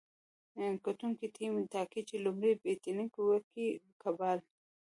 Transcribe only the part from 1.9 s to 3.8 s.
چي لومړی بېټينګ وکي